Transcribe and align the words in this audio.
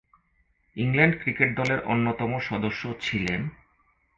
England 0.77 1.15
cricket 1.21 1.49
দলের 1.55 1.79
অন্যতম 1.83 2.31
সদস্য 2.39 2.81
ছিলেন। 3.01 3.41